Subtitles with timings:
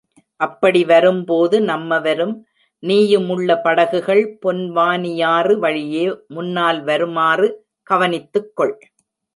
[0.39, 2.33] அப்படி வரும் போது நம்மவரும்,
[2.83, 6.05] நீயுமுள்ள படகுகள் பொன்வானியாறு வழியே
[6.27, 7.49] முன்னால் வருமாறு
[7.87, 8.75] கவனித்துக்கொள்.